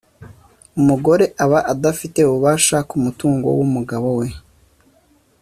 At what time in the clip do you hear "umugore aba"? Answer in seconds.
0.79-1.59